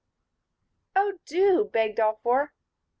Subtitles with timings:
[0.95, 2.53] "Oh, do," begged all four.